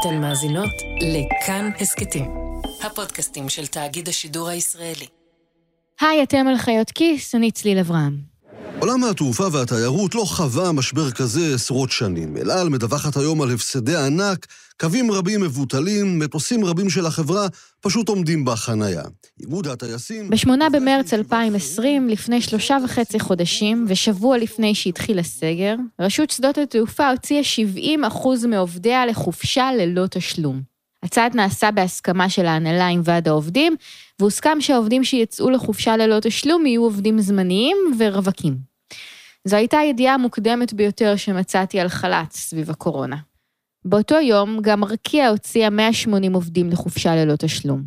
[0.00, 0.70] אתן מאזינות
[1.00, 2.30] לכאן הסכתים,
[2.82, 5.06] הפודקאסטים של תאגיד השידור הישראלי.
[6.00, 8.37] היי, אתם על חיות כיס, אני צליל אברהם.
[8.80, 12.36] עולם התעופה והתיירות לא חווה משבר כזה עשרות שנים.
[12.36, 14.46] אל על מדווחת היום על הפסדי ענק,
[14.80, 17.46] קווים רבים מבוטלים, מטוסים רבים של החברה
[17.80, 19.02] פשוט עומדים בחנייה.
[19.40, 20.30] איגוד הטייסים...
[20.30, 27.44] ב-8 במרץ 2020, לפני שלושה וחצי חודשים, ושבוע לפני שהתחיל הסגר, רשות שדות התעופה הוציאה
[27.44, 28.00] 70
[28.48, 30.77] מעובדיה לחופשה ללא תשלום.
[31.02, 33.76] הצעד נעשה בהסכמה של ההנהלה עם ועד העובדים,
[34.18, 38.56] והוסכם שהעובדים שיצאו לחופשה ללא תשלום יהיו עובדים זמניים ורווקים.
[39.44, 43.16] זו הייתה הידיעה המוקדמת ביותר שמצאתי על חל"ת סביב הקורונה.
[43.84, 47.82] באותו יום גם ארקיע הוציאה 180 עובדים לחופשה ללא תשלום.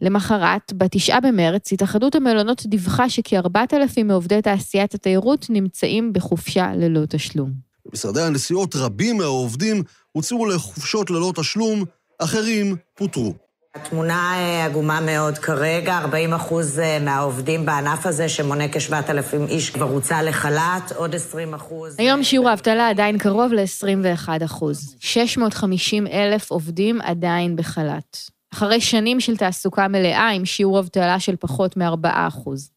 [0.00, 7.52] למחרת, ב-9 במרץ, התאחדות המלונות דיווחה שכ-4,000 מעובדי תעשיית התיירות נמצאים בחופשה ללא תשלום.
[7.86, 9.82] במשרדי הנסיעות רבים מהעובדים
[10.12, 11.84] הוצאו לחופשות ללא תשלום,
[12.18, 13.34] אחרים פוטרו.
[13.74, 19.84] התמונה אה, עגומה מאוד כרגע, 40 אחוז אה, מהעובדים בענף הזה, שמונה כ-7,000 איש, כבר
[19.84, 21.96] הוצא לחל"ת, עוד 20 אחוז.
[21.98, 24.96] היום שיעור האבטלה עדיין קרוב ל-21 אחוז.
[25.00, 28.16] 650 אלף עובדים עדיין בחל"ת.
[28.52, 32.70] אחרי שנים של תעסוקה מלאה עם שיעור אבטלה של פחות מ-4 אחוז.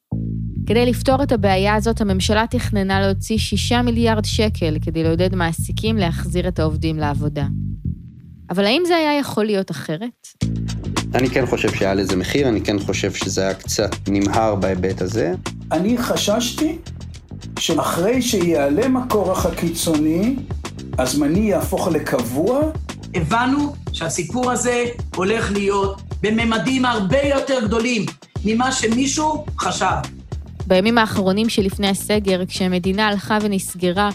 [0.67, 6.47] כדי לפתור את הבעיה הזאת, הממשלה תכננה להוציא 6 מיליארד שקל כדי לעודד מעסיקים להחזיר
[6.47, 7.45] את העובדים לעבודה.
[8.49, 10.27] אבל האם זה היה יכול להיות אחרת?
[11.15, 15.33] אני כן חושב שהיה לזה מחיר, אני כן חושב שזה היה קצת נמהר בהיבט הזה.
[15.71, 16.77] אני חששתי
[17.59, 20.35] שאחרי שיעלם הכורח הקיצוני,
[20.97, 22.61] הזמני יהפוך לקבוע.
[23.15, 28.05] הבנו שהסיפור הזה הולך להיות בממדים הרבה יותר גדולים
[28.45, 29.85] ממה שמישהו חשב.
[30.67, 34.09] בימים האחרונים שלפני הסגר, כשהמדינה הלכה ונסגרה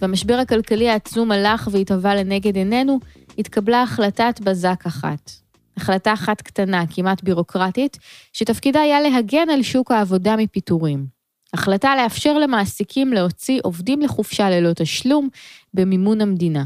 [0.00, 2.98] והמשבר הכלכלי העצום הלך והתהווה לנגד עינינו,
[3.40, 5.30] התקבלה החלטת בזק אחת.
[5.76, 7.98] החלטה אחת קטנה, כמעט בירוקרטית,
[8.32, 11.06] שתפקידה היה להגן על שוק העבודה מפיטורים.
[11.54, 15.28] החלטה לאפשר למעסיקים להוציא עובדים לחופשה ללא תשלום
[15.74, 16.64] במימון המדינה.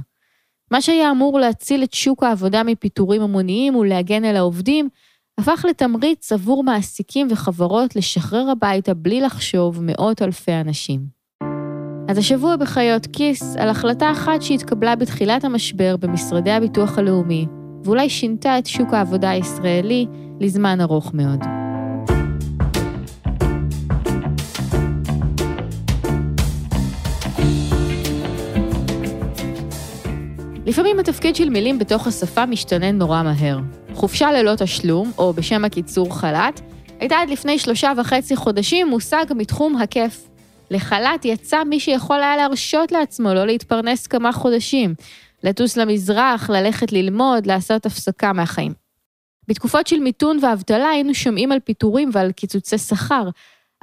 [0.71, 4.89] מה שהיה אמור להציל את שוק העבודה מפיטורים המוניים ולהגן על העובדים,
[5.39, 11.24] הפך לתמריץ עבור מעסיקים וחברות לשחרר הביתה בלי לחשוב מאות אלפי אנשים.
[12.09, 17.47] אז השבוע בחיות כיס על החלטה אחת שהתקבלה בתחילת המשבר במשרדי הביטוח הלאומי,
[17.85, 20.07] ואולי שינתה את שוק העבודה הישראלי
[20.41, 21.45] לזמן ארוך מאוד.
[30.67, 33.59] לפעמים התפקיד של מילים בתוך השפה משתנה נורא מהר.
[33.95, 36.61] חופשה ללא תשלום, או בשם הקיצור חל"ת,
[37.01, 40.34] הייתה עד לפני שלושה וחצי חודשים מושג מתחום הכיף.
[40.71, 44.95] לחל"ת יצא מי שיכול היה להרשות לעצמו לא להתפרנס כמה חודשים,
[45.43, 48.73] לטוס למזרח, ללכת ללמוד, לעשות הפסקה מהחיים.
[49.49, 53.29] בתקופות של מיתון ואבטלה היינו שומעים על פיטורים ועל קיצוצי שכר,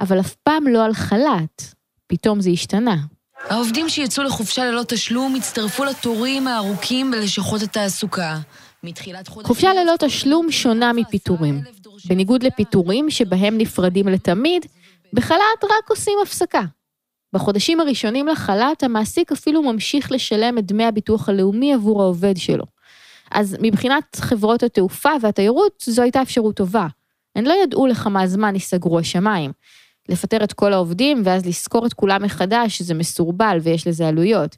[0.00, 1.62] אבל אף פעם לא על חל"ת.
[2.06, 2.96] פתאום זה השתנה.
[3.48, 8.38] העובדים שיצאו לחופשה ללא תשלום הצטרפו לתורים הארוכים בלשכות התעסוקה.
[9.42, 11.60] חופשה ללא תשלום שונה מפיטורים.
[12.08, 14.66] בניגוד לפיטורים שבהם נפרדים לתמיד,
[15.14, 16.62] בחל"ת רק עושים הפסקה.
[17.32, 22.64] בחודשים הראשונים לחל"ת, המעסיק אפילו ממשיך לשלם את דמי הביטוח הלאומי עבור העובד שלו.
[23.30, 26.86] אז מבחינת חברות התעופה והתיירות, זו הייתה אפשרות טובה.
[27.36, 29.52] הן לא ידעו לכמה זמן ייסגרו השמיים.
[30.08, 34.56] לפטר את כל העובדים ואז לשכור את כולם מחדש, זה מסורבל ויש לזה עלויות.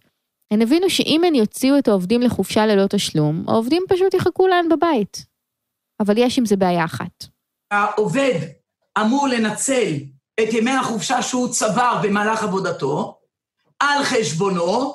[0.51, 5.27] הן הבינו שאם הן יוציאו את העובדים לחופשה ללא תשלום, העובדים פשוט יחכו להן בבית.
[6.01, 7.25] אבל יש עם זה בעיה אחת.
[7.71, 8.39] העובד
[9.01, 9.93] אמור לנצל
[10.43, 13.19] את ימי החופשה שהוא צבר במהלך עבודתו,
[13.81, 14.95] על חשבונו,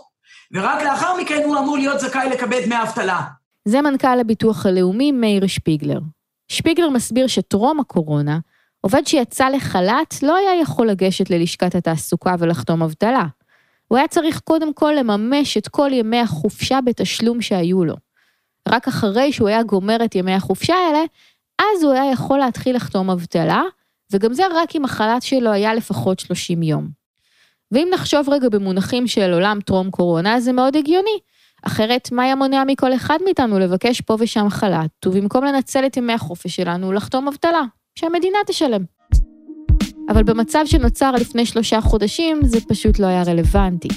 [0.54, 3.22] ורק לאחר מכן הוא אמור להיות זכאי לקבל דמי אבטלה.
[3.66, 6.00] זה מנכ"ל הביטוח הלאומי מאיר שפיגלר.
[6.48, 8.40] שפיגלר מסביר שטרום הקורונה,
[8.82, 13.26] עובד שיצא לחל"ת לא היה יכול לגשת ללשכת התעסוקה ולחתום אבטלה.
[13.88, 17.96] הוא היה צריך קודם כל לממש את כל ימי החופשה בתשלום שהיו לו.
[18.70, 21.04] רק אחרי שהוא היה גומר את ימי החופשה האלה,
[21.62, 23.62] אז הוא היה יכול להתחיל לחתום אבטלה,
[24.14, 26.88] וגם זה רק אם החל"ת שלו היה לפחות 30 יום.
[27.72, 31.20] ואם נחשוב רגע במונחים של עולם טרום קורונה, זה מאוד הגיוני.
[31.64, 36.14] אחרת, מה היה מונע מכל אחד מאיתנו לבקש פה ושם חל"ת, ובמקום לנצל את ימי
[36.14, 37.62] החופש שלנו, לחתום אבטלה,
[37.96, 38.84] שהמדינה תשלם.
[40.10, 43.88] אבל במצב שנוצר לפני שלושה חודשים, זה פשוט לא היה רלוונטי.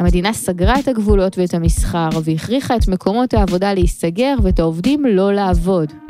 [0.00, 6.07] המדינה סגרה את הגבולות ואת המסחר, והכריחה את מקומות העבודה להיסגר ואת העובדים לא לעבוד.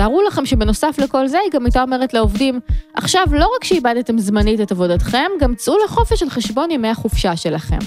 [0.00, 2.60] תארו לכם שבנוסף לכל זה, היא גם הייתה אומרת לעובדים,
[2.94, 7.78] עכשיו לא רק שאיבדתם זמנית את עבודתכם, גם צאו לחופש על חשבון ימי החופשה שלכם.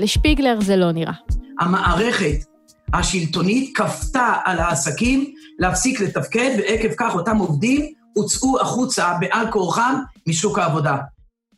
[0.00, 1.12] לשפיגלר זה לא נראה.
[1.60, 2.36] המערכת
[2.94, 9.94] השלטונית כפתה על העסקים להפסיק לתפקד, ועקב כך אותם עובדים הוצאו החוצה בעל כורחם
[10.26, 10.96] משוק העבודה.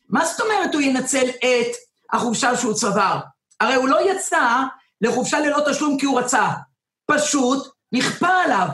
[0.08, 1.76] מה זאת אומרת הוא ינצל את
[2.12, 3.18] החופשה שהוא צבר?
[3.60, 4.62] הרי הוא לא יצא
[5.00, 6.48] לחופשה ללא תשלום כי הוא רצה,
[7.06, 8.68] פשוט נכפה עליו.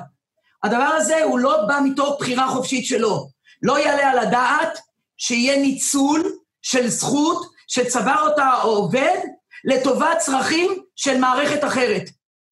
[0.65, 3.29] הדבר הזה הוא לא בא מתוך בחירה חופשית שלו.
[3.63, 4.79] לא יעלה על הדעת
[5.17, 6.23] שיהיה ניצול
[6.63, 9.19] של זכות שצבר אותה העובד
[9.65, 12.03] לטובת צרכים של מערכת אחרת.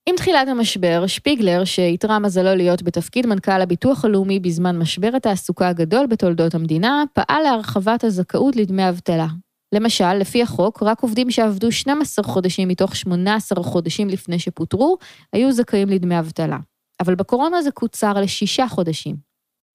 [0.08, 6.06] עם תחילת המשבר, שפיגלר, שאיתרע מזלו להיות בתפקיד מנכ"ל הביטוח הלאומי בזמן משבר התעסוקה הגדול
[6.06, 9.26] בתולדות המדינה, פעל להרחבת הזכאות לדמי אבטלה.
[9.74, 14.98] למשל, לפי החוק, רק עובדים שעבדו 12 חודשים מתוך 18 חודשים לפני שפוטרו,
[15.32, 16.58] היו זכאים לדמי אבטלה.
[17.00, 19.16] אבל בקורונה זה קוצר לשישה חודשים.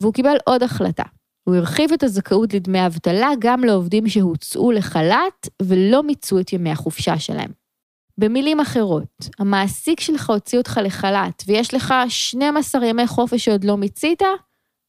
[0.01, 1.03] והוא קיבל עוד החלטה.
[1.47, 7.19] הוא הרחיב את הזכאות לדמי אבטלה גם לעובדים שהוצאו לחל"ת ולא מיצו את ימי החופשה
[7.19, 7.51] שלהם.
[8.17, 14.21] במילים אחרות, המעסיק שלך הוציא אותך לחל"ת ויש לך 12 ימי חופש שעוד לא מיצית,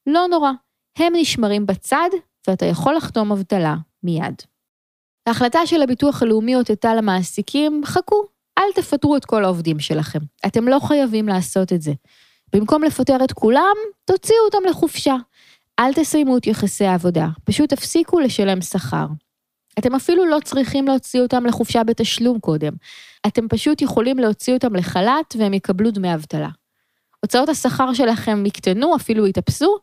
[0.09, 0.51] לא נורא,
[0.99, 2.09] הם נשמרים בצד
[2.49, 4.35] ואתה יכול לחתום אבטלה מיד.
[5.29, 8.25] ההחלטה של הביטוח הלאומי הוטטה למעסיקים, חכו,
[8.59, 10.19] אל תפטרו את כל העובדים שלכם.
[10.47, 11.93] אתם לא חייבים לעשות את זה.
[12.55, 15.17] במקום לפטר את כולם, תוציאו אותם לחופשה.
[15.79, 19.07] אל תסיימו את יחסי העבודה, פשוט תפסיקו לשלם שכר.
[19.79, 22.73] אתם אפילו לא צריכים להוציא אותם לחופשה בתשלום קודם.
[23.27, 26.49] אתם פשוט יכולים להוציא אותם לחל"ת והם יקבלו דמי אבטלה.
[27.21, 29.79] הוצאות השכר שלכם יקטנו, אפילו יתאפסו,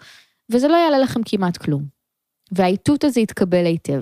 [0.51, 1.83] וזה לא יעלה לכם כמעט כלום.
[2.51, 4.01] והאיתות הזה יתקבל היטב.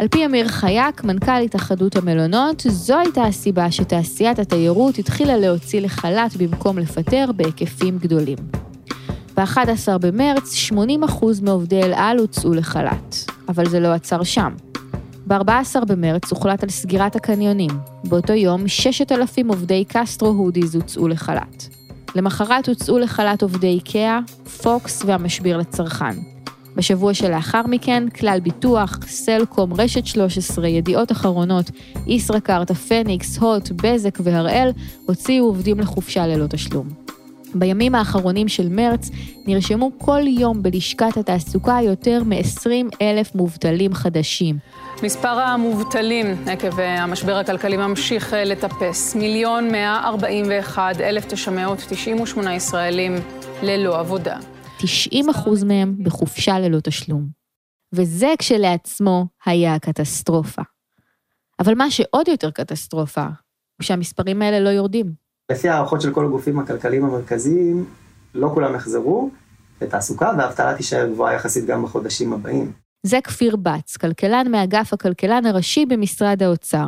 [0.00, 6.36] על פי אמיר חייק, מנכ"ל התאחדות המלונות, זו הייתה הסיבה שתעשיית התיירות התחילה להוציא לחל"ת
[6.36, 8.38] במקום לפטר בהיקפים גדולים.
[9.36, 10.74] ב-11 במרץ, 80%
[11.42, 13.16] מעובדי אל על הוצאו לחל"ת,
[13.48, 14.52] אבל זה לא עצר שם.
[15.26, 17.70] ב-14 במרץ הוחלט על סגירת הקניונים.
[18.04, 21.64] באותו יום, 6,000 עובדי קסטרו הודיז הוצאו לחל"ת.
[22.14, 24.20] למחרת הוצאו לחל"ת עובדי איקאה,
[24.62, 26.29] פוקס והמשביר לצרכן.
[26.76, 31.70] בשבוע שלאחר מכן, כלל ביטוח, סלקום, רשת 13, ידיעות אחרונות,
[32.06, 34.70] ישראכרט, הפניקס, הוט, בזק והראל
[35.06, 36.88] הוציאו עובדים לחופשה ללא תשלום.
[37.54, 39.10] בימים האחרונים של מרץ
[39.46, 44.56] נרשמו כל יום בלשכת התעסוקה יותר מ-20 אלף מובטלים חדשים.
[45.02, 49.14] מספר המובטלים עקב המשבר הכלכלי ממשיך לטפס.
[49.14, 53.14] מיליון 141 אלף 998 ישראלים
[53.62, 54.36] ללא עבודה.
[54.82, 57.28] 90 אחוז מהם בחופשה ללא תשלום.
[57.94, 60.62] וזה כשלעצמו היה הקטסטרופה.
[61.58, 65.12] אבל מה שעוד יותר קטסטרופה, הוא שהמספרים האלה לא יורדים.
[65.52, 67.86] לפי הערכות של כל הגופים הכלכליים המרכזיים,
[68.34, 69.30] לא כולם יחזרו
[69.80, 72.72] לתעסוקה, והאבטלה תישאר גבוהה יחסית גם בחודשים הבאים.
[73.02, 76.86] זה כפיר בץ, כלכלן מאגף הכלכלן הראשי במשרד האוצר.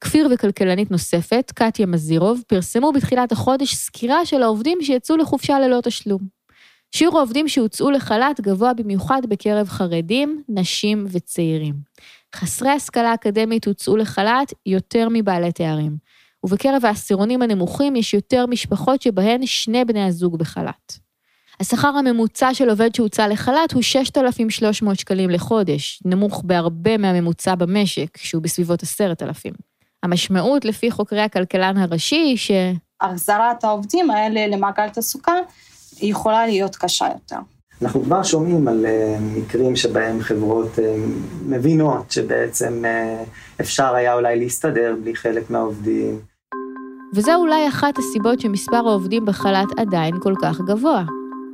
[0.00, 6.35] כפיר וכלכלנית נוספת, קטיה מזירוב, פרסמו בתחילת החודש סקירה של העובדים שיצאו לחופשה ללא תשלום.
[6.94, 11.74] שיעור העובדים שהוצאו לחל"ת גבוה במיוחד בקרב חרדים, נשים וצעירים.
[12.34, 15.96] חסרי השכלה אקדמית הוצאו לחל"ת יותר מבעלי תארים.
[16.44, 20.98] ובקרב העשירונים הנמוכים יש יותר משפחות שבהן שני בני הזוג בחל"ת.
[21.60, 28.42] השכר הממוצע של עובד שהוצא לחל"ת הוא 6,300 שקלים לחודש, נמוך בהרבה מהממוצע במשק, שהוא
[28.42, 29.54] בסביבות 10,000.
[30.02, 32.50] המשמעות, לפי חוקרי הכלכלן הראשי, ש...
[33.00, 35.34] החזרת העובדים האלה למעגל תעסוקה
[36.02, 37.36] יכולה להיות קשה יותר.
[37.82, 40.80] אנחנו כבר שומעים על uh, מקרים שבהם חברות uh,
[41.46, 46.18] מבינות שבעצם uh, אפשר היה אולי להסתדר בלי חלק מהעובדים.
[47.14, 51.04] וזו אולי אחת הסיבות שמספר העובדים בחל"ת עדיין כל כך גבוה.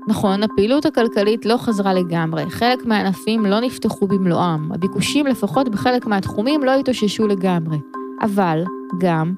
[0.09, 6.65] נכון, הפעילות הכלכלית לא חזרה לגמרי, חלק מהענפים לא נפתחו במלואם, הביקושים לפחות בחלק מהתחומים
[6.65, 7.79] לא התאוששו לגמרי.
[8.23, 8.65] אבל,
[8.99, 9.35] גם,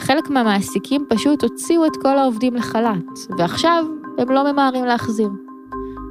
[0.00, 3.84] חלק מהמעסיקים פשוט הוציאו את כל העובדים לחל"ת, ועכשיו
[4.22, 5.28] הם לא ממהרים להחזיר.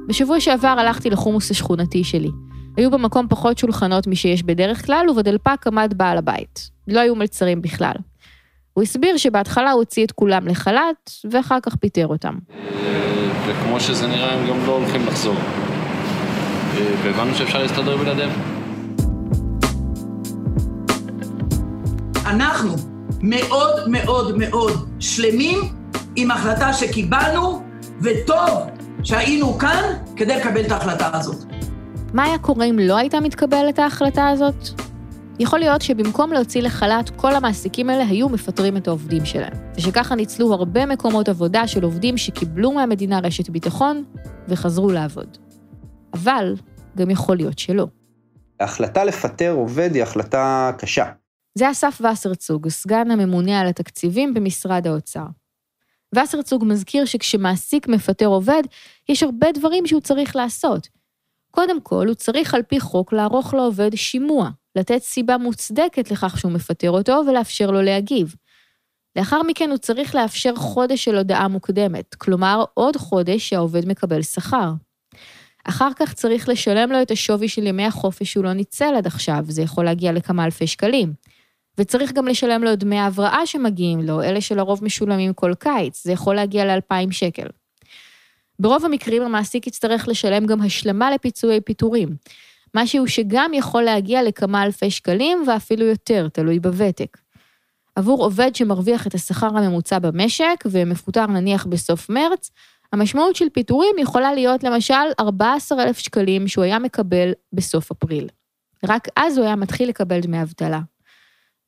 [0.08, 2.30] בשבוע שעבר הלכתי לחומוס השכונתי שלי.
[2.76, 6.70] היו במקום פחות שולחנות משיש בדרך כלל, ובדלפק עמד בעל הבית.
[6.88, 7.94] לא היו מלצרים בכלל.
[8.72, 12.34] הוא הסביר שבהתחלה הוא הוציא את כולם לחל"ת, ואחר כך פיטר אותם.
[13.46, 15.34] וכמו שזה נראה, הם גם לא הולכים לחזור.
[17.02, 18.30] והבנו שאפשר להסתדר בלעדיהם.
[22.26, 22.74] אנחנו
[23.22, 25.58] מאוד מאוד מאוד שלמים
[26.16, 27.61] עם החלטה שקיבלנו,
[28.02, 28.60] וטוב
[29.04, 29.82] שהיינו כאן
[30.16, 31.44] כדי לקבל את ההחלטה הזאת.
[32.14, 34.68] מה היה קורה אם לא הייתה מתקבלת ההחלטה הזאת?
[35.38, 40.52] יכול להיות שבמקום להוציא לחל"ת, כל המעסיקים האלה היו מפטרים את העובדים שלהם, ושככה ניצלו
[40.52, 44.04] הרבה מקומות עבודה של עובדים שקיבלו מהמדינה רשת ביטחון
[44.48, 45.38] וחזרו לעבוד.
[46.14, 46.54] אבל
[46.96, 47.86] גם יכול להיות שלא.
[48.60, 51.04] ההחלטה לפטר עובד היא החלטה קשה.
[51.58, 55.26] זה אסף וסרצוג, סגן הממונה על התקציבים במשרד האוצר.
[56.14, 58.62] וסרצוג מזכיר שכשמעסיק מפטר עובד,
[59.08, 60.88] יש הרבה דברים שהוא צריך לעשות.
[61.50, 66.52] קודם כל, הוא צריך על פי חוק לערוך לעובד שימוע, לתת סיבה מוצדקת לכך שהוא
[66.52, 68.34] מפטר אותו ולאפשר לו להגיב.
[69.16, 74.72] לאחר מכן הוא צריך לאפשר חודש של הודעה מוקדמת, כלומר עוד חודש שהעובד מקבל שכר.
[75.64, 79.44] אחר כך צריך לשלם לו את השווי של ימי החופש שהוא לא ניצל עד עכשיו,
[79.48, 81.12] זה יכול להגיע לכמה אלפי שקלים.
[81.78, 86.34] וצריך גם לשלם לו דמי ההבראה שמגיעים לו, אלה שלרוב משולמים כל קיץ, זה יכול
[86.34, 87.46] להגיע ל-2,000 שקל.
[88.58, 92.08] ברוב המקרים המעסיק יצטרך לשלם גם השלמה לפיצויי פיטורים,
[92.74, 97.18] משהו שגם יכול להגיע לכמה אלפי שקלים ואפילו יותר, תלוי בוותק.
[97.96, 102.50] עבור עובד שמרוויח את השכר הממוצע במשק ומפוטר נניח בסוף מרץ,
[102.92, 108.28] המשמעות של פיטורים יכולה להיות למשל 14,000 שקלים שהוא היה מקבל בסוף אפריל.
[108.88, 110.80] רק אז הוא היה מתחיל לקבל דמי אבטלה.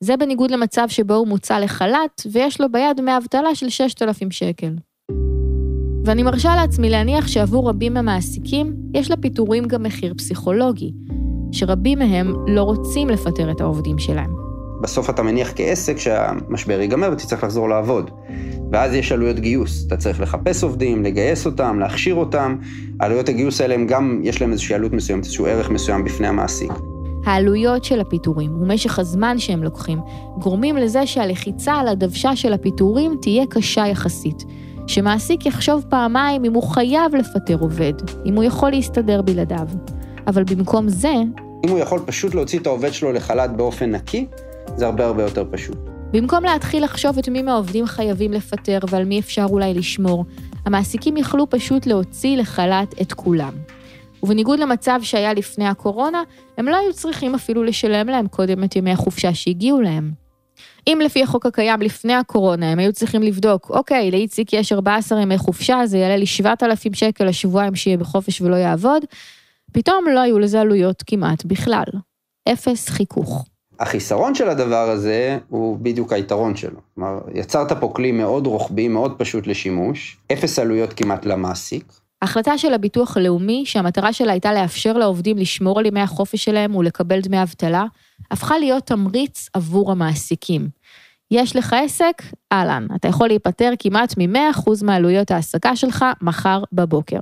[0.05, 4.71] זה בניגוד למצב שבו הוא מוצא לחל"ת ויש לו ביד דמי אבטלה של 6,000 שקל.
[6.05, 10.91] ואני מרשה לעצמי להניח שעבור רבים מהמעסיקים יש לפיטורים גם מחיר פסיכולוגי,
[11.51, 14.35] שרבים מהם לא רוצים לפטר את העובדים שלהם.
[14.81, 18.11] בסוף אתה מניח כעסק שהמשבר ייגמר ותצטרך לחזור לעבוד.
[18.71, 22.55] ואז יש עלויות גיוס, אתה צריך לחפש עובדים, לגייס אותם, להכשיר אותם.
[22.99, 26.71] עלויות הגיוס האלה הם גם, יש להם איזושהי עלות מסוימת, איזשהו ערך מסוים בפני המעסיק.
[27.25, 29.99] העלויות של הפיטורים ומשך הזמן שהם לוקחים
[30.37, 34.43] גורמים לזה שהלחיצה על הדוושה של הפיטורים תהיה קשה יחסית.
[34.87, 37.93] שמעסיק יחשוב פעמיים אם הוא חייב לפטר עובד,
[38.25, 39.67] אם הוא יכול להסתדר בלעדיו.
[40.27, 41.13] אבל במקום זה...
[41.65, 44.27] אם הוא יכול פשוט להוציא את העובד שלו לחל"ת באופן נקי,
[44.75, 45.77] זה הרבה הרבה יותר פשוט.
[46.11, 50.25] במקום להתחיל לחשוב את מי מהעובדים חייבים לפטר ועל מי אפשר אולי לשמור,
[50.65, 53.53] המעסיקים יכלו פשוט להוציא לחל"ת את כולם.
[54.25, 56.23] ובניגוד למצב שהיה לפני הקורונה,
[56.57, 60.11] הם לא היו צריכים אפילו לשלם להם קודם את ימי החופשה שהגיעו להם.
[60.87, 65.37] אם לפי החוק הקיים לפני הקורונה הם היו צריכים לבדוק, אוקיי, לאיציק יש 14 ימי
[65.37, 69.05] חופשה, זה יעלה לי 7,000 שקל לשבועיים שיהיה בחופש ולא יעבוד,
[69.71, 71.85] פתאום לא היו לזה עלויות כמעט בכלל.
[72.53, 73.45] אפס חיכוך.
[73.79, 76.79] החיסרון של הדבר הזה הוא בדיוק היתרון שלו.
[76.95, 82.04] כלומר, יצרת פה כלי מאוד רוחבי, מאוד פשוט לשימוש, אפס עלויות כמעט למעסיק.
[82.25, 87.21] ההחלטה של הביטוח הלאומי, שהמטרה שלה הייתה לאפשר לעובדים לשמור על ימי החופש שלהם ולקבל
[87.21, 87.85] דמי אבטלה,
[88.31, 90.69] הפכה להיות תמריץ עבור המעסיקים.
[91.31, 92.21] יש לך עסק?
[92.53, 97.19] אהלן, אתה יכול להיפטר כמעט מ-100% מעלויות ההעסקה שלך מחר בבוקר.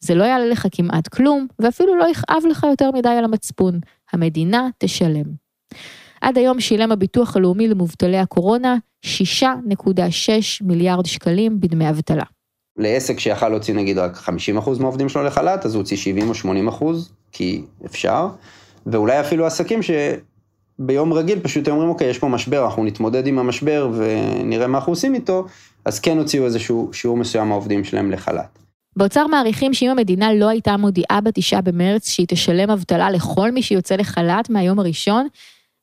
[0.00, 3.80] זה לא יעלה לך כמעט כלום, ואפילו לא יכאב לך יותר מדי על המצפון.
[4.12, 5.26] המדינה תשלם.
[6.20, 9.08] עד היום שילם הביטוח הלאומי למובטלי הקורונה 6.6
[10.62, 12.24] מיליארד שקלים בדמי אבטלה.
[12.78, 14.30] לעסק שיכל להוציא נגיד רק 50%
[14.80, 18.28] מהעובדים שלו לחל"ת, אז הוא הוציא 70 או 80 אחוז, כי אפשר,
[18.86, 23.90] ואולי אפילו עסקים שביום רגיל פשוט אומרים, אוקיי, יש פה משבר, אנחנו נתמודד עם המשבר
[23.94, 25.46] ונראה מה אנחנו עושים איתו,
[25.84, 28.58] אז כן הוציאו איזשהו שיעור מסוים מהעובדים שלהם לחל"ת.
[28.96, 33.96] באוצר מעריכים שאם המדינה לא הייתה מודיעה בתשעה במרץ שהיא תשלם אבטלה לכל מי שיוצא
[33.96, 35.28] לחל"ת מהיום הראשון,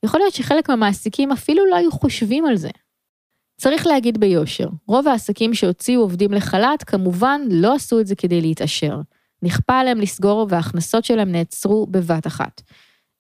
[0.06, 2.70] יכול להיות שחלק מהמעסיקים אפילו לא היו חושבים על זה.
[3.58, 9.02] צריך להגיד ביושר, רוב העסקים שהוציאו עובדים לחל"ת כמובן לא עשו את זה כדי להתעשר.
[9.44, 12.62] נכפה עליהם לסגור וההכנסות שלהם נעצרו בבת אחת.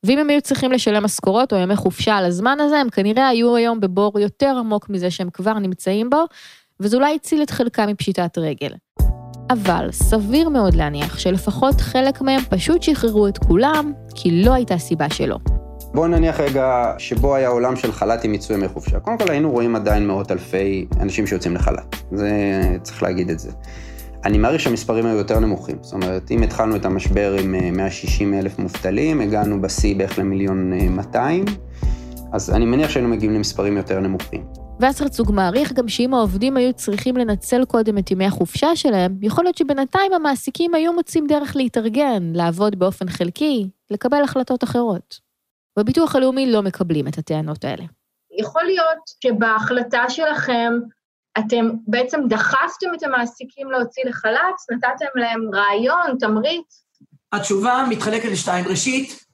[0.06, 3.56] ואם הם היו צריכים לשלם משכורות או ימי חופשה על הזמן הזה, הם כנראה היו
[3.56, 6.24] היום בבור יותר עמוק מזה שהם כבר נמצאים בו,
[6.80, 8.72] וזה אולי הציל את חלקם מפשיטת רגל.
[9.50, 15.10] אבל סביר מאוד להניח שלפחות חלק מהם פשוט שחררו את כולם, כי לא הייתה סיבה
[15.10, 15.63] שלא.
[15.94, 19.00] בואו נניח רגע שבו היה עולם של חל"ת עם מיצוי ימי חופשה.
[19.00, 21.96] קודם כל היינו רואים עדיין מאות אלפי אנשים שיוצאים לחל"ת.
[22.12, 22.32] זה,
[22.82, 23.52] צריך להגיד את זה.
[24.26, 25.78] אני מעריך שהמספרים היו יותר נמוכים.
[25.82, 30.74] זאת אומרת, אם התחלנו את המשבר עם 160 אה, אלף מובטלים, הגענו בשיא בערך למיליון
[30.74, 31.54] 200, אה,
[32.32, 34.44] אז אני מניח שהיינו מגיעים למספרים יותר נמוכים.
[34.80, 39.58] וסרצוג מעריך גם שאם העובדים היו צריכים לנצל קודם את ימי החופשה שלהם, יכול להיות
[39.58, 45.23] שבינתיים המעסיקים היו מוצאים דרך להתארגן, לעבוד באופן חלקי, לקבל החלטות אחרות.
[45.80, 47.84] בביטוח הלאומי לא מקבלים את הטענות האלה.
[48.40, 50.74] יכול להיות שבהחלטה שלכם
[51.40, 56.86] אתם בעצם דחפתם את המעסיקים להוציא לחל"ת, נתתם להם רעיון, תמריץ?
[57.34, 58.66] התשובה מתחלקת לשתיים.
[58.68, 59.26] ראשית,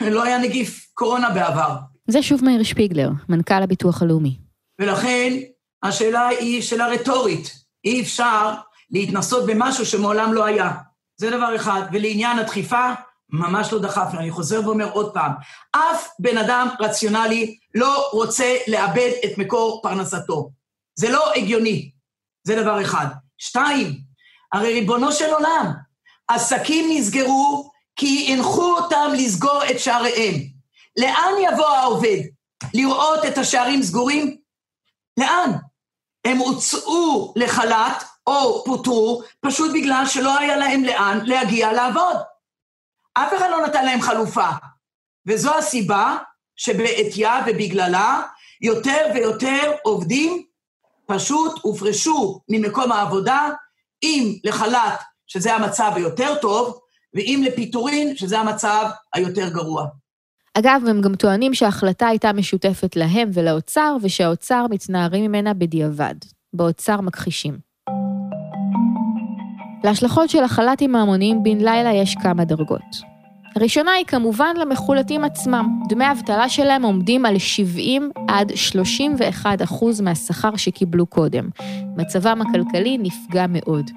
[0.00, 1.74] לא היה נגיף קורונה בעבר.
[2.06, 4.38] זה שוב מאיר שפיגלר, מנכ"ל הביטוח הלאומי.
[4.80, 5.32] ולכן
[5.82, 7.54] השאלה היא שאלה רטורית.
[7.84, 8.54] אי אפשר
[8.90, 10.72] להתנסות במשהו שמעולם לא היה.
[11.16, 11.82] זה דבר אחד.
[11.92, 12.92] ולעניין הדחיפה,
[13.32, 14.20] ממש לא דחפנו.
[14.20, 15.32] אני חוזר ואומר עוד פעם,
[15.72, 20.50] אף בן אדם רציונלי לא רוצה לאבד את מקור פרנסתו.
[20.94, 21.90] זה לא הגיוני.
[22.44, 23.06] זה דבר אחד.
[23.38, 24.00] שתיים,
[24.52, 25.72] הרי ריבונו של עולם,
[26.28, 30.34] עסקים נסגרו כי הנחו אותם לסגור את שעריהם.
[30.96, 32.18] לאן יבוא העובד?
[32.74, 34.36] לראות את השערים סגורים?
[35.16, 35.52] לאן?
[36.24, 42.16] הם הוצאו לחל"ת או פוטרו פשוט בגלל שלא היה להם לאן להגיע לעבוד.
[43.14, 44.48] אף אחד לא נתן להם חלופה.
[45.26, 46.16] וזו הסיבה
[46.56, 48.22] שבעטייה ובגללה
[48.60, 50.44] יותר ויותר עובדים
[51.06, 53.48] פשוט הופרשו ממקום העבודה,
[54.02, 56.80] אם לחל"ת, שזה המצב היותר טוב,
[57.14, 59.86] ואם לפיטורין, שזה המצב היותר גרוע.
[60.54, 66.14] אגב, הם גם טוענים שההחלטה הייתה משותפת להם ולאוצר, ושהאוצר מתנערים ממנה בדיעבד.
[66.52, 67.69] באוצר מכחישים.
[69.84, 73.10] להשלכות של החל"תים ההמוניים בן לילה יש כמה דרגות.
[73.56, 75.82] הראשונה היא כמובן למחולטים עצמם.
[75.88, 81.48] דמי האבטלה שלהם עומדים על 70 עד 31 אחוז מהשכר שקיבלו קודם.
[81.96, 83.90] מצבם הכלכלי נפגע מאוד.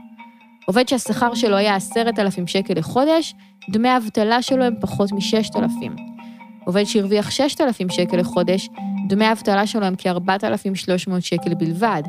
[0.66, 3.36] עובד שהשכר שלו היה 10,000 שקל לחודש,
[3.70, 6.02] דמי האבטלה שלו הם פחות מ-6,000.
[6.66, 8.70] עובד שהרוויח 6,000 שקל לחודש,
[9.08, 12.04] דמי האבטלה שלו הם כ-4,300 שקל בלבד.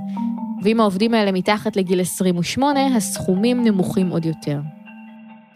[0.63, 4.61] ואם העובדים האלה מתחת לגיל 28, הסכומים נמוכים עוד יותר.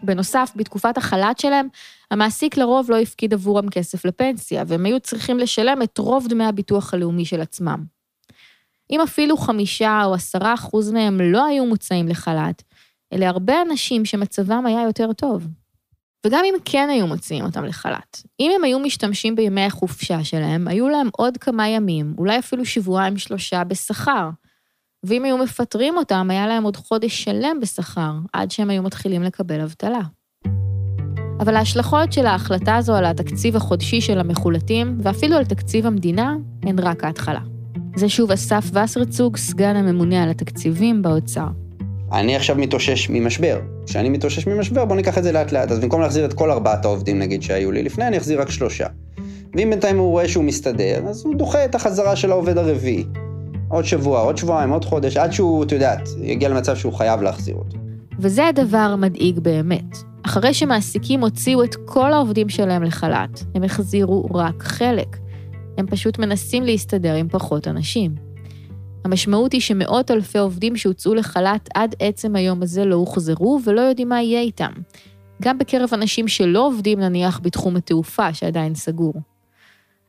[0.03, 1.69] בנוסף, בתקופת החל"ת שלהם,
[2.11, 6.95] המעסיק לרוב לא הפקיד עבורם כסף לפנסיה, והם היו צריכים לשלם את רוב דמי הביטוח
[6.95, 7.85] הלאומי של עצמם.
[8.91, 12.63] אם אפילו חמישה או עשרה אחוז מהם לא היו מוצאים לחל"ת,
[13.13, 15.47] אלה הרבה אנשים שמצבם היה יותר טוב.
[16.27, 20.89] וגם אם כן היו מוציאים אותם לחל"ת, אם הם היו משתמשים בימי החופשה שלהם, היו
[20.89, 24.31] להם עוד כמה ימים, אולי אפילו שבועיים שלושה בשכר.
[25.05, 29.61] ואם היו מפטרים אותם, היה להם עוד חודש שלם בשכר, עד שהם היו מתחילים לקבל
[29.61, 30.01] אבטלה.
[31.41, 36.79] אבל ההשלכות של ההחלטה הזו על התקציב החודשי של המחולטים, ואפילו על תקציב המדינה, הן
[36.79, 37.41] רק ההתחלה.
[37.97, 41.47] זה שוב אסף וסרצוג, סגן הממונה על התקציבים באוצר.
[42.13, 43.61] אני עכשיו מתאושש ממשבר.
[43.87, 45.71] כשאני מתאושש ממשבר, בוא ניקח את זה לאט לאט.
[45.71, 48.87] אז במקום להחזיר את כל ארבעת העובדים, נגיד, שהיו לי לפני, אני אחזיר רק שלושה.
[49.55, 53.05] ואם בינתיים הוא רואה שהוא מסתדר, אז הוא דוחה את החזרה של העובד הרביעי.
[53.69, 57.55] עוד שבוע, עוד שבועיים, עוד חודש, עד שהוא, את יודעת, יגיע למצב שהוא חייב להחזיר
[57.55, 57.77] אותו.
[58.19, 59.97] וזה הדבר המדאיג באמת.
[60.23, 65.17] אחרי שמעסיקים הוציאו את כל העובדים שלהם לחל"ת, הם החזירו רק חלק.
[65.79, 68.15] הם פשוט מנסים להסתדר עם פחות אנשים.
[69.05, 74.09] המשמעות היא שמאות אלפי עובדים שהוצאו לחל"ת עד עצם היום הזה לא הוחזרו ולא יודעים
[74.09, 74.73] מה יהיה איתם.
[75.43, 79.15] גם בקרב אנשים שלא עובדים נניח בתחום התעופה, שעדיין סגור.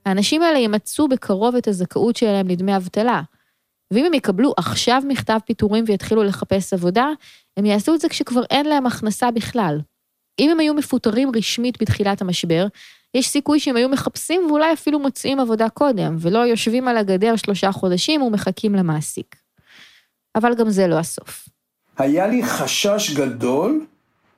[0.06, 3.22] האנשים האלה ימצאו בקרוב את הזכאות שלהם לדמי אבטלה,
[3.92, 7.08] ואם הם יקבלו עכשיו מכתב פיטורים ויתחילו לחפש עבודה,
[7.58, 9.80] הם יעשו את זה כשכבר אין להם הכנסה בכלל.
[10.40, 12.68] אם הם היו מפוטרים רשמית בתחילת המשבר,
[13.14, 17.72] יש סיכוי שהם היו מחפשים ואולי אפילו מוצאים עבודה קודם, ולא יושבים על הגדר שלושה
[17.72, 19.36] חודשים ומחכים למעסיק.
[20.36, 21.50] אבל גם זה לא הסוף.
[21.98, 23.86] היה לי חשש גדול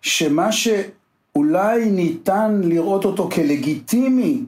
[0.01, 4.43] שמה שאולי ניתן לראות אותו כלגיטימי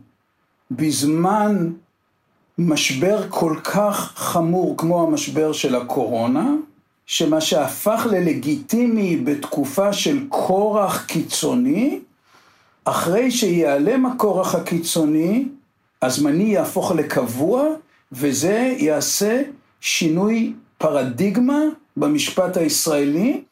[0.71, 1.73] בזמן
[2.57, 6.51] משבר כל כך חמור כמו המשבר של הקורונה,
[7.05, 11.99] שמה שהפך ללגיטימי בתקופה של כורח קיצוני,
[12.85, 15.45] אחרי שיעלם הכורח הקיצוני,
[16.01, 17.63] הזמני יהפוך לקבוע,
[18.11, 19.41] וזה יעשה
[19.81, 21.59] שינוי פרדיגמה
[21.97, 23.43] במשפט הישראלי.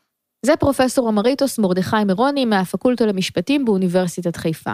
[0.45, 4.73] זה פרופסור אמריטוס מרדכי מירוני מהפקולטה למשפטים באוניברסיטת חיפה.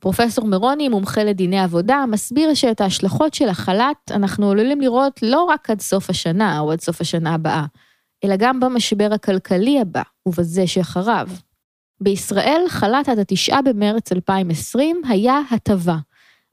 [0.00, 5.70] פרופסור מירוני, מומחה לדיני עבודה, מסביר שאת ההשלכות של החל"ת אנחנו עלולים לראות לא רק
[5.70, 7.64] עד סוף השנה או עד סוף השנה הבאה,
[8.24, 11.28] אלא גם במשבר הכלכלי הבא ובזה שאחריו.
[12.00, 15.96] בישראל חל"ת עד התשעה במרץ 2020 היה הטבה,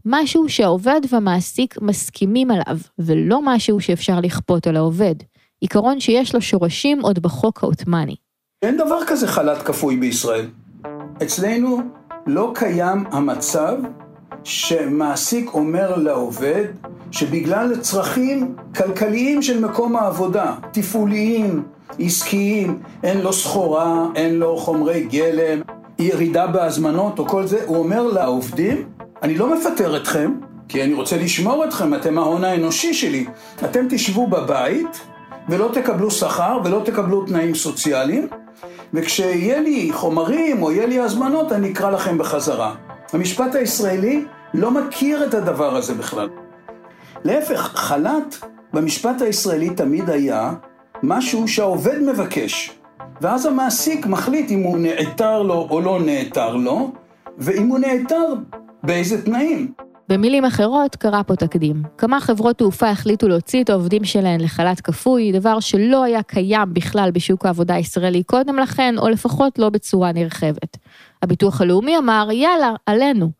[0.05, 5.15] משהו שהעובד והמעסיק מסכימים עליו, ולא משהו שאפשר לכפות על העובד.
[5.59, 8.15] עיקרון שיש לו שורשים עוד בחוק העות'מאני.
[8.61, 10.47] אין דבר כזה חל"ת כפוי בישראל.
[11.23, 11.77] אצלנו
[12.25, 13.75] לא קיים המצב
[14.43, 16.65] שמעסיק אומר לעובד
[17.11, 21.63] שבגלל צרכים כלכליים של מקום העבודה, תפעוליים,
[21.99, 25.61] עסקיים, אין לו סחורה, אין לו חומרי גלם,
[25.99, 28.83] ירידה בהזמנות או כל זה, הוא אומר לעובדים,
[29.23, 30.31] אני לא מפטר אתכם,
[30.67, 33.25] כי אני רוצה לשמור אתכם, אתם ההון האנושי שלי.
[33.65, 35.01] אתם תשבו בבית
[35.49, 38.27] ולא תקבלו שכר ולא תקבלו תנאים סוציאליים,
[38.95, 42.75] וכשיהיה לי חומרים או יהיה לי הזמנות, אני אקרא לכם בחזרה.
[43.13, 46.29] המשפט הישראלי לא מכיר את הדבר הזה בכלל.
[47.23, 48.35] להפך, חל"ת
[48.73, 50.53] במשפט הישראלי תמיד היה
[51.03, 52.71] משהו שהעובד מבקש,
[53.21, 56.91] ואז המעסיק מחליט אם הוא נעתר לו או לא נעתר לו,
[57.37, 58.33] ואם הוא נעתר,
[58.83, 59.71] באיזה תנאים.
[60.09, 61.83] במילים אחרות, קרה פה תקדים.
[61.97, 67.11] כמה חברות תעופה החליטו להוציא את העובדים שלהן לחל"ת כפוי, דבר שלא היה קיים בכלל
[67.13, 70.77] בשוק העבודה הישראלי קודם לכן, או לפחות לא בצורה נרחבת.
[71.21, 73.31] הביטוח הלאומי אמר, יאללה, עלינו.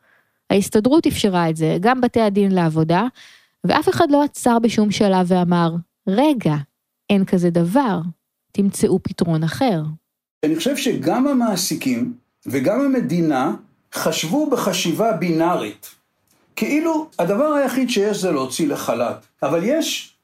[0.50, 3.04] ההסתדרות אפשרה את זה, גם בתי הדין לעבודה,
[3.64, 5.72] ואף אחד לא עצר בשום שלב ואמר,
[6.08, 6.56] רגע,
[7.10, 8.00] אין כזה דבר,
[8.52, 9.82] תמצאו פתרון אחר.
[10.46, 12.14] אני חושב שגם המעסיקים
[12.46, 13.56] וגם המדינה
[13.94, 15.96] חשבו בחשיבה בינארית.
[16.56, 20.16] כאילו הדבר היחיד שיש זה להוציא לחל"ת, אבל יש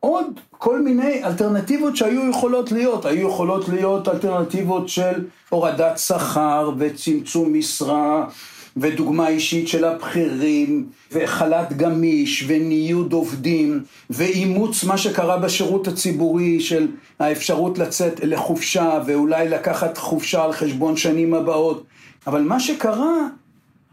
[0.00, 3.04] עוד כל מיני אלטרנטיבות שהיו יכולות להיות.
[3.04, 8.26] היו יכולות להיות אלטרנטיבות של הורדת שכר וצמצום משרה
[8.76, 17.78] ודוגמה אישית של הבכירים וחל"ת גמיש וניוד עובדים ואימוץ מה שקרה בשירות הציבורי של האפשרות
[17.78, 21.84] לצאת לחופשה ואולי לקחת חופשה על חשבון שנים הבאות.
[22.26, 23.28] אבל מה שקרה,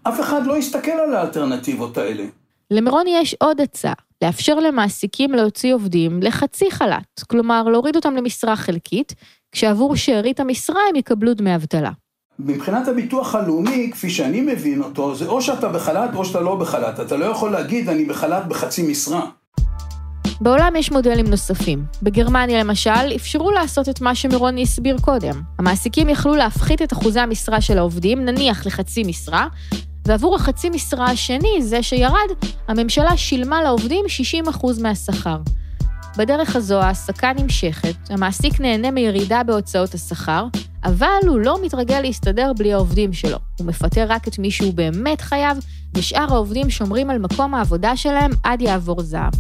[0.08, 2.24] אף אחד לא הסתכל על האלטרנטיבות האלה.
[2.72, 9.14] למירון יש עוד הצעה, לאפשר למעסיקים להוציא עובדים לחצי חל"ת, כלומר להוריד אותם למשרה חלקית,
[9.52, 11.92] כשעבור שארית המשרה הם יקבלו דמי אבטלה.
[12.40, 17.00] מבחינת הביטוח הלאומי, כפי שאני מבין אותו, זה או שאתה בחל"ת או שאתה לא בחל"ת.
[17.00, 19.30] אתה לא יכול להגיד, אני בחל"ת בחצי משרה.
[20.42, 21.84] בעולם יש מודלים נוספים.
[22.04, 25.42] בגרמניה למשל, אפשרו לעשות את מה שמירוני הסביר קודם.
[25.60, 29.48] המעסיקים יכלו להפחית את אחוזי המשרה של העובדים, נניח לחצי משרה,
[30.08, 32.30] ועבור החצי משרה השני, זה שירד,
[32.68, 34.06] הממשלה שילמה לעובדים
[34.56, 35.38] 60% מהשכר.
[36.18, 40.46] בדרך הזו ההעסקה נמשכת, המעסיק נהנה מירידה בהוצאות השכר,
[40.84, 43.38] אבל הוא לא מתרגל להסתדר בלי העובדים שלו.
[43.60, 45.58] הוא מפטר רק את מי שהוא באמת חייב,
[45.94, 49.32] ושאר העובדים שומרים על מקום העבודה שלהם עד יעבור זעם.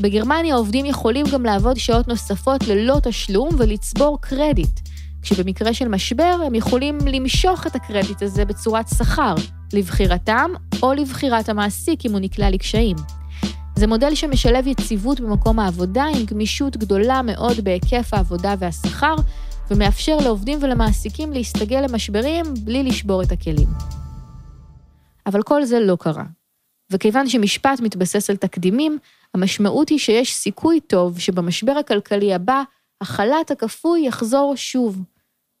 [0.00, 4.80] בגרמניה העובדים יכולים גם לעבוד שעות נוספות ללא תשלום ולצבור קרדיט,
[5.22, 9.34] כשבמקרה של משבר הם יכולים למשוך את הקרדיט הזה בצורת שכר,
[9.72, 10.50] לבחירתם
[10.82, 12.96] או לבחירת המעסיק אם הוא נקלע לקשיים.
[13.76, 19.14] זה מודל שמשלב יציבות במקום העבודה עם גמישות גדולה מאוד בהיקף העבודה והשכר,
[19.70, 23.68] ומאפשר לעובדים ולמעסיקים להסתגל למשברים בלי לשבור את הכלים.
[25.26, 26.24] אבל כל זה לא קרה.
[26.90, 28.98] וכיוון שמשפט מתבסס על תקדימים,
[29.34, 32.62] המשמעות היא שיש סיכוי טוב שבמשבר הכלכלי הבא,
[33.00, 35.02] החל"ת הכפוי יחזור שוב,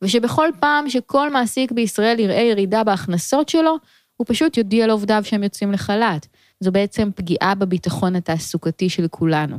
[0.02, 3.76] ושבכל פעם שכל מעסיק בישראל יראה ירידה בהכנסות שלו,
[4.16, 6.26] הוא פשוט יודיע לעובדיו שהם יוצאים לחל"ת.
[6.60, 9.58] זו בעצם פגיעה בביטחון התעסוקתי של כולנו.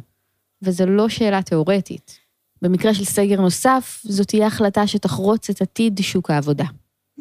[0.62, 2.20] וזו לא שאלה תיאורטית.
[2.62, 6.66] במקרה של סגר נוסף, זו תהיה החלטה שתחרוץ את עתיד שוק העבודה.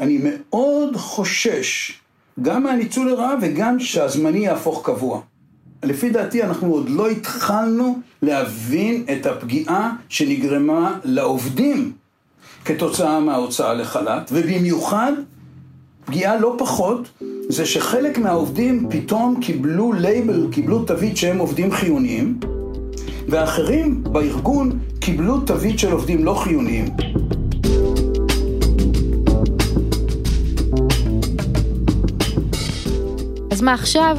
[0.01, 2.01] אני מאוד חושש,
[2.43, 5.21] גם מהניצול לרעה וגם שהזמני יהפוך קבוע.
[5.83, 11.93] לפי דעתי אנחנו עוד לא התחלנו להבין את הפגיעה שנגרמה לעובדים
[12.67, 15.13] כתוצאה מההוצאה לחל"ת, ובמיוחד
[16.05, 17.09] פגיעה לא פחות
[17.49, 22.41] זה שחלק מהעובדים פתאום קיבלו לייבל, קיבלו תווית שהם עובדים חיוניים,
[23.29, 26.85] ואחרים בארגון קיבלו תווית של עובדים לא חיוניים.
[33.51, 34.19] אז מה עכשיו?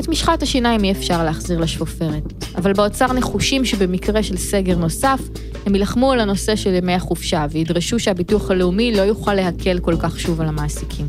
[0.00, 5.20] את משחת השיניים אי אפשר להחזיר לשפופרת, אבל באוצר נחושים שבמקרה של סגר נוסף,
[5.66, 10.20] הם יילחמו על הנושא של ימי החופשה וידרשו שהביטוח הלאומי לא יוכל להקל כל כך
[10.20, 11.06] שוב על המעסיקים.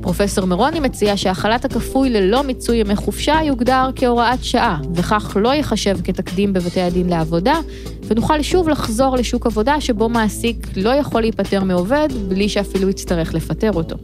[0.00, 5.98] פרופסור מירוני מציע שהחל"ת הכפוי ללא מיצוי ימי חופשה יוגדר כהוראת שעה, וכך לא ייחשב
[6.04, 7.60] כתקדים בבתי הדין לעבודה,
[8.06, 13.72] ונוכל שוב לחזור לשוק עבודה שבו מעסיק לא יכול להיפטר מעובד בלי שאפילו יצטרך לפטר
[13.72, 13.96] אותו.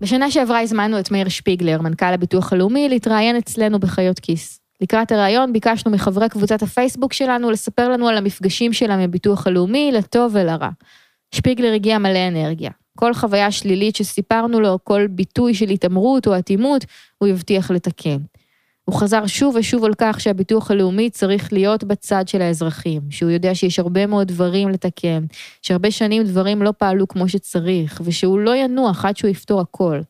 [0.00, 4.63] בשנה שעברה הזמנו את מאיר שפיגלר, מנכ"ל הביטוח הלאומי, להתראיין אצלנו בחיות כיס.
[4.80, 9.92] לקראת הראיון ביקשנו מחברי קבוצת הפייסבוק שלנו לספר לנו על המפגשים שלהם עם הביטוח הלאומי,
[9.92, 10.68] לטוב ולרע.
[11.34, 12.70] שפיגלר הגיע מלא אנרגיה.
[12.98, 16.84] כל חוויה שלילית שסיפרנו לו, כל ביטוי של התעמרות או אטימות,
[17.18, 18.18] הוא הבטיח לתקן.
[18.84, 23.54] הוא חזר שוב ושוב על כך שהביטוח הלאומי צריך להיות בצד של האזרחים, שהוא יודע
[23.54, 25.24] שיש הרבה מאוד דברים לתקן,
[25.62, 30.00] שהרבה שנים דברים לא פעלו כמו שצריך, ושהוא לא ינוח עד שהוא יפתור הכל.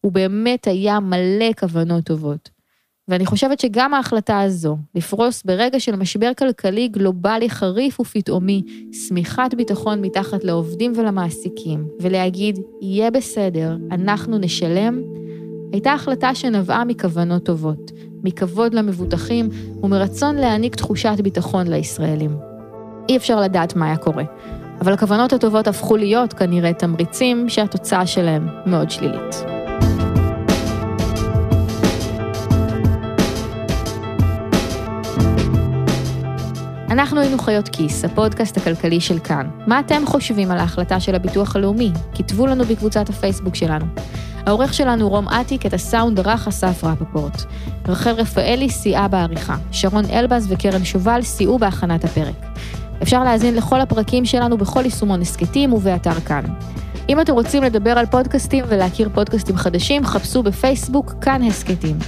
[0.00, 2.61] הוא באמת היה מלא כוונות טובות.
[3.08, 8.62] ואני חושבת שגם ההחלטה הזו, לפרוס ברגע של משבר כלכלי גלובלי חריף ופתאומי,
[8.92, 15.02] שמיכת ביטחון מתחת לעובדים ולמעסיקים, ולהגיד, יהיה בסדר, אנחנו נשלם,
[15.72, 17.90] הייתה החלטה שנבעה מכוונות טובות,
[18.24, 19.48] מכבוד למבוטחים
[19.82, 22.36] ומרצון להעניק תחושת ביטחון לישראלים.
[23.08, 24.24] אי אפשר לדעת מה היה קורה,
[24.80, 29.61] אבל הכוונות הטובות הפכו להיות כנראה תמריצים שהתוצאה שלהם מאוד שלילית.
[36.92, 39.46] אנחנו היינו חיות כיס, הפודקאסט הכלכלי של כאן.
[39.66, 41.90] מה אתם חושבים על ההחלטה של הביטוח הלאומי?
[42.14, 43.84] כתבו לנו בקבוצת הפייסבוק שלנו.
[44.46, 47.42] העורך שלנו רום אטיק, את הסאונד ערך אסף רפפורט.
[47.88, 49.56] רחל רפאלי סייעה בעריכה.
[49.70, 52.34] שרון אלבז וקרן שובל סייעו בהכנת הפרק.
[53.02, 56.44] אפשר להאזין לכל הפרקים שלנו בכל יישומון הסכתים ובאתר כאן.
[57.08, 61.98] אם אתם רוצים לדבר על פודקאסטים ולהכיר פודקאסטים חדשים, חפשו בפייסבוק כאן הסכתים.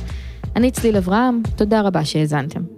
[0.57, 2.74] אני צליל אברהם, תודה רבה שהאזנתם.